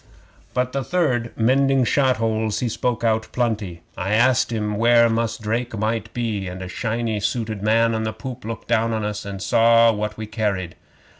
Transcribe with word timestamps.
But 0.55 0.71
the 0.71 0.83
third, 0.83 1.31
mending 1.37 1.83
shot 1.85 2.17
holes, 2.17 2.59
he 2.59 2.69
spoke 2.69 3.03
out 3.03 3.27
plenty. 3.31 3.81
I 3.95 4.13
asked 4.15 4.51
him 4.51 4.77
where 4.77 5.07
Mus' 5.11 5.37
Drake 5.37 5.77
might 5.77 6.11
be, 6.11 6.47
and 6.47 6.63
a 6.63 6.67
shiny 6.67 7.19
suited 7.19 7.61
man 7.61 7.93
on 7.93 8.01
the 8.01 8.11
poop 8.11 8.43
looked 8.43 8.67
down 8.67 8.93
into 8.93 9.09
us, 9.09 9.25
and 9.25 9.39
saw 9.43 9.91
what 9.91 10.17
we 10.17 10.25
carried. 10.25 10.73